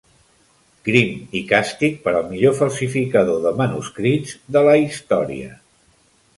[0.87, 5.57] Crim i càstig per al millor falsificador de manuscrits de la història.